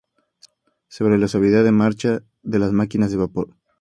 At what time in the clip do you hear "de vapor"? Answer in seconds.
3.11-3.53